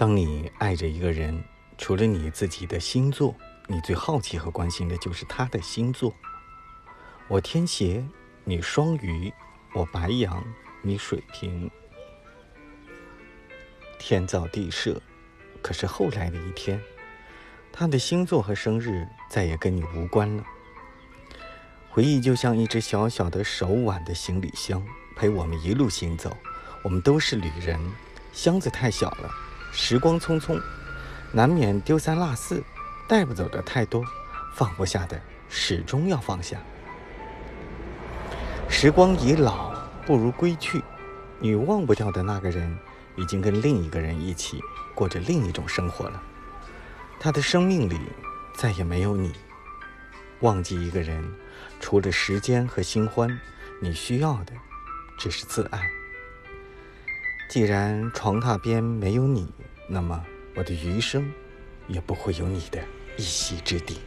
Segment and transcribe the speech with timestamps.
[0.00, 1.44] 当你爱着一个人，
[1.76, 6.14] 除了你自己的星座，你最好奇和关心的就是他的星座。
[7.28, 8.02] 我天蝎，
[8.44, 9.30] 你双鱼，
[9.74, 10.42] 我白羊，
[10.80, 11.70] 你水瓶。
[13.98, 15.02] 天造地设，
[15.60, 16.80] 可是后来的一天，
[17.70, 20.42] 他的星座和生日再也跟你无关了。
[21.90, 24.82] 回忆就像一只小小的手挽的行李箱，
[25.14, 26.34] 陪我们一路行走。
[26.82, 27.78] 我们都是旅人，
[28.32, 29.30] 箱子太小了，
[29.72, 30.60] 时光匆匆，
[31.32, 32.62] 难免丢三落四，
[33.08, 34.04] 带不走的太多，
[34.54, 36.58] 放不下的始终要放下。
[38.68, 39.74] 时光已老，
[40.06, 40.82] 不如归去。
[41.38, 42.76] 你忘不掉的那个人，
[43.16, 44.60] 已经跟另一个人一起
[44.94, 46.22] 过着另一种生活了。
[47.18, 47.98] 他的生命里
[48.54, 49.32] 再也没有你。
[50.40, 51.22] 忘记一个人，
[51.80, 53.28] 除了时间和新欢，
[53.80, 54.52] 你需要的
[55.18, 55.90] 只是自爱。
[57.48, 59.52] 既然床榻边没有你，
[59.92, 61.28] 那么我的余生
[61.88, 62.80] 也不会有你的
[63.16, 63.98] 一席之地。